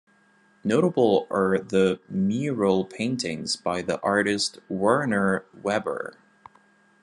Notable 0.63 1.27
are 1.29 1.59
the 1.59 1.99
mural 2.09 2.85
paintings 2.85 3.55
by 3.55 3.83
the 3.83 3.99
artist 4.01 4.57
Werner 4.67 5.45
Weber. 5.61 6.15